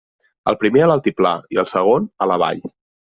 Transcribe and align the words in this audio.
El 0.51 0.55
primer 0.61 0.81
a 0.85 0.87
l'altiplà 0.91 1.33
i 1.57 1.59
el 1.65 1.67
segon, 1.73 2.09
a 2.27 2.29
la 2.33 2.39
vall. 2.45 2.65